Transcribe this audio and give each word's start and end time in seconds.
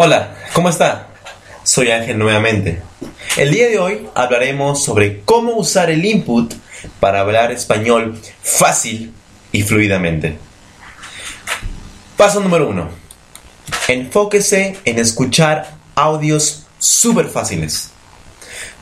Hola, 0.00 0.32
¿cómo 0.52 0.68
está? 0.68 1.08
Soy 1.64 1.90
Ángel 1.90 2.20
nuevamente. 2.20 2.80
El 3.36 3.50
día 3.50 3.66
de 3.66 3.80
hoy 3.80 4.06
hablaremos 4.14 4.84
sobre 4.84 5.22
cómo 5.22 5.56
usar 5.56 5.90
el 5.90 6.04
input 6.04 6.54
para 7.00 7.18
hablar 7.18 7.50
español 7.50 8.16
fácil 8.40 9.12
y 9.50 9.62
fluidamente. 9.62 10.38
Paso 12.16 12.38
número 12.38 12.68
uno. 12.68 12.90
Enfóquese 13.88 14.76
en 14.84 15.00
escuchar 15.00 15.74
audios 15.96 16.68
súper 16.78 17.26
fáciles. 17.26 17.90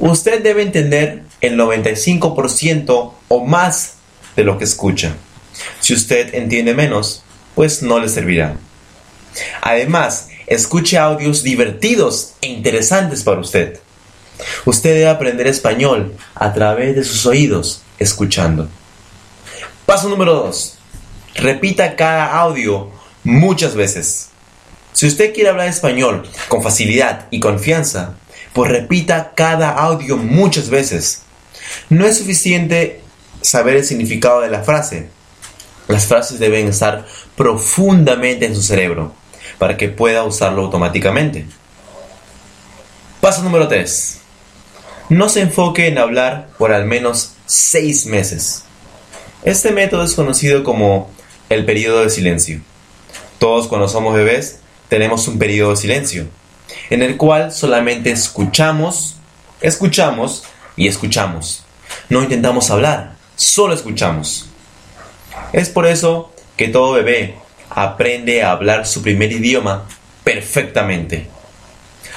Usted 0.00 0.42
debe 0.42 0.62
entender 0.62 1.22
el 1.40 1.56
95% 1.56 3.12
o 3.28 3.44
más 3.44 3.98
de 4.34 4.42
lo 4.42 4.58
que 4.58 4.64
escucha. 4.64 5.14
Si 5.78 5.94
usted 5.94 6.34
entiende 6.34 6.74
menos, 6.74 7.22
pues 7.54 7.84
no 7.84 8.00
le 8.00 8.08
servirá. 8.08 8.56
Además, 9.62 10.30
escuche 10.46 10.98
audios 10.98 11.42
divertidos 11.42 12.34
e 12.40 12.48
interesantes 12.48 13.22
para 13.22 13.40
usted. 13.40 13.78
Usted 14.64 14.94
debe 14.94 15.08
aprender 15.08 15.46
español 15.46 16.14
a 16.34 16.52
través 16.52 16.96
de 16.96 17.04
sus 17.04 17.24
oídos, 17.26 17.82
escuchando. 17.98 18.68
Paso 19.86 20.08
número 20.08 20.34
2. 20.34 20.78
Repita 21.36 21.96
cada 21.96 22.36
audio 22.36 22.90
muchas 23.22 23.74
veces. 23.74 24.28
Si 24.92 25.06
usted 25.06 25.32
quiere 25.34 25.50
hablar 25.50 25.68
español 25.68 26.28
con 26.48 26.62
facilidad 26.62 27.26
y 27.30 27.40
confianza, 27.40 28.14
pues 28.52 28.70
repita 28.70 29.32
cada 29.34 29.70
audio 29.70 30.16
muchas 30.16 30.68
veces. 30.70 31.22
No 31.88 32.06
es 32.06 32.18
suficiente 32.18 33.00
saber 33.40 33.76
el 33.76 33.84
significado 33.84 34.40
de 34.40 34.50
la 34.50 34.62
frase. 34.62 35.08
Las 35.88 36.06
frases 36.06 36.38
deben 36.38 36.68
estar 36.68 37.06
profundamente 37.36 38.46
en 38.46 38.54
su 38.54 38.62
cerebro 38.62 39.12
para 39.58 39.76
que 39.76 39.88
pueda 39.88 40.24
usarlo 40.24 40.62
automáticamente. 40.62 41.46
Paso 43.20 43.42
número 43.42 43.68
3. 43.68 44.20
No 45.08 45.28
se 45.28 45.40
enfoque 45.40 45.88
en 45.88 45.98
hablar 45.98 46.48
por 46.58 46.72
al 46.72 46.84
menos 46.86 47.34
6 47.46 48.06
meses. 48.06 48.64
Este 49.44 49.70
método 49.70 50.02
es 50.04 50.14
conocido 50.14 50.64
como 50.64 51.10
el 51.48 51.64
periodo 51.64 52.02
de 52.02 52.10
silencio. 52.10 52.60
Todos 53.38 53.66
cuando 53.66 53.88
somos 53.88 54.14
bebés 54.14 54.60
tenemos 54.88 55.28
un 55.28 55.38
periodo 55.38 55.70
de 55.70 55.76
silencio, 55.76 56.26
en 56.88 57.02
el 57.02 57.16
cual 57.16 57.52
solamente 57.52 58.10
escuchamos, 58.10 59.16
escuchamos 59.60 60.44
y 60.76 60.88
escuchamos. 60.88 61.64
No 62.08 62.22
intentamos 62.22 62.70
hablar, 62.70 63.16
solo 63.36 63.74
escuchamos. 63.74 64.46
Es 65.52 65.68
por 65.68 65.86
eso 65.86 66.32
que 66.56 66.68
todo 66.68 66.92
bebé 66.92 67.36
aprende 67.70 68.42
a 68.42 68.52
hablar 68.52 68.86
su 68.86 69.02
primer 69.02 69.32
idioma 69.32 69.84
perfectamente. 70.24 71.28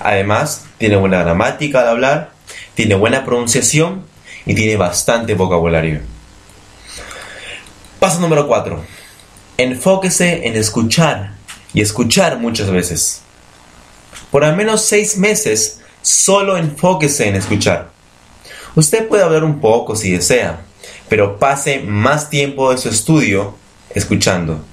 Además, 0.00 0.66
tiene 0.78 0.96
buena 0.96 1.22
gramática 1.22 1.80
al 1.80 1.88
hablar, 1.88 2.30
tiene 2.74 2.94
buena 2.94 3.24
pronunciación 3.24 4.04
y 4.46 4.54
tiene 4.54 4.76
bastante 4.76 5.34
vocabulario. 5.34 6.00
Paso 7.98 8.20
número 8.20 8.46
4. 8.46 8.84
Enfóquese 9.56 10.46
en 10.46 10.56
escuchar 10.56 11.34
y 11.72 11.80
escuchar 11.80 12.38
muchas 12.38 12.70
veces. 12.70 13.22
Por 14.30 14.44
al 14.44 14.56
menos 14.56 14.84
seis 14.84 15.16
meses, 15.16 15.80
solo 16.02 16.56
enfóquese 16.56 17.28
en 17.28 17.36
escuchar. 17.36 17.90
Usted 18.74 19.06
puede 19.06 19.22
hablar 19.22 19.44
un 19.44 19.60
poco 19.60 19.94
si 19.94 20.10
desea, 20.10 20.60
pero 21.08 21.38
pase 21.38 21.78
más 21.80 22.28
tiempo 22.30 22.72
de 22.72 22.78
su 22.78 22.88
estudio 22.88 23.56
escuchando. 23.90 24.64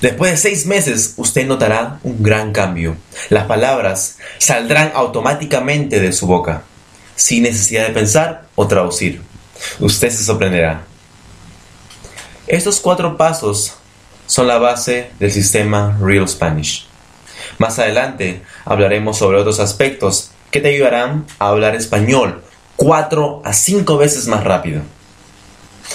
Después 0.00 0.30
de 0.30 0.36
seis 0.36 0.66
meses, 0.66 1.14
usted 1.16 1.46
notará 1.46 1.98
un 2.02 2.22
gran 2.22 2.52
cambio. 2.52 2.96
Las 3.30 3.46
palabras 3.46 4.18
saldrán 4.38 4.92
automáticamente 4.94 5.98
de 6.00 6.12
su 6.12 6.26
boca, 6.26 6.62
sin 7.16 7.42
necesidad 7.42 7.88
de 7.88 7.94
pensar 7.94 8.46
o 8.54 8.66
traducir. 8.68 9.22
Usted 9.80 10.10
se 10.10 10.24
sorprenderá. 10.24 10.82
Estos 12.46 12.80
cuatro 12.80 13.16
pasos 13.16 13.74
son 14.26 14.46
la 14.46 14.58
base 14.58 15.10
del 15.18 15.32
sistema 15.32 15.98
Real 16.00 16.28
Spanish. 16.28 16.86
Más 17.58 17.78
adelante 17.78 18.42
hablaremos 18.64 19.18
sobre 19.18 19.38
otros 19.38 19.58
aspectos 19.58 20.30
que 20.50 20.60
te 20.60 20.68
ayudarán 20.68 21.26
a 21.38 21.48
hablar 21.48 21.74
español 21.74 22.42
cuatro 22.76 23.42
a 23.44 23.52
cinco 23.52 23.98
veces 23.98 24.28
más 24.28 24.44
rápido. 24.44 24.82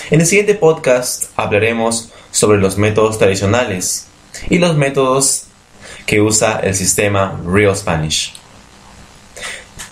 En 0.09 0.21
el 0.21 0.25
siguiente 0.25 0.55
podcast 0.55 1.25
hablaremos 1.35 2.09
sobre 2.31 2.57
los 2.57 2.77
métodos 2.77 3.17
tradicionales 3.17 4.07
y 4.49 4.59
los 4.59 4.75
métodos 4.75 5.45
que 6.05 6.19
usa 6.21 6.59
el 6.59 6.75
sistema 6.75 7.41
Real 7.45 7.75
Spanish. 7.75 8.33